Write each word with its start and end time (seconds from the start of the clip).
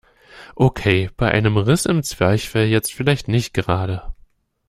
Okay, 0.55 1.11
bei 1.15 1.29
einem 1.29 1.57
Riss 1.57 1.85
im 1.85 2.01
Zwerchfell 2.01 2.65
jetzt 2.67 2.91
vielleicht 2.91 3.27
nicht 3.27 3.53
gerade. 3.53 4.15